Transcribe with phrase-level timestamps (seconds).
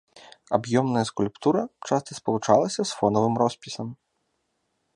[0.57, 3.87] Аб'ёмная скульптура часта спалучалася з фонавым роспісам.